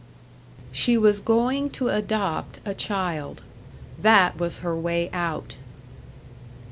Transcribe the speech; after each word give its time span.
She 0.71 0.97
was 0.97 1.19
going 1.19 1.69
to 1.77 1.89
adopt 1.89 2.57
a 2.65 2.73
child. 2.73 3.43
That 3.99 4.39
was 4.39 4.61
her 4.61 4.75
way 4.75 5.11
out. 5.13 5.57